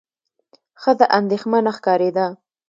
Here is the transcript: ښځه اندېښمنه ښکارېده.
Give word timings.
ښځه 0.81 1.05
اندېښمنه 1.17 1.71
ښکارېده. 1.77 2.25